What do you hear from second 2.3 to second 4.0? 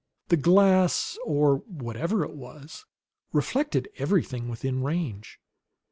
was, reflected